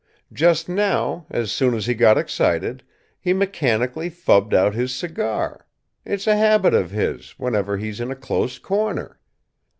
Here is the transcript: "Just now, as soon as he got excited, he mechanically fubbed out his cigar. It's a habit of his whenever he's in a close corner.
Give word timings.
"Just 0.33 0.67
now, 0.67 1.27
as 1.29 1.51
soon 1.51 1.75
as 1.75 1.85
he 1.85 1.93
got 1.93 2.17
excited, 2.17 2.81
he 3.19 3.33
mechanically 3.33 4.09
fubbed 4.09 4.51
out 4.51 4.73
his 4.73 4.95
cigar. 4.95 5.67
It's 6.05 6.25
a 6.25 6.35
habit 6.35 6.73
of 6.73 6.89
his 6.89 7.37
whenever 7.37 7.77
he's 7.77 7.99
in 7.99 8.09
a 8.09 8.15
close 8.15 8.57
corner. 8.57 9.19